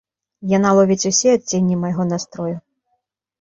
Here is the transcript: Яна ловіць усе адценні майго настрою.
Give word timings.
Яна 0.57 0.69
ловіць 0.79 1.05
усе 1.09 1.35
адценні 1.39 1.77
майго 1.83 2.03
настрою. 2.11 2.55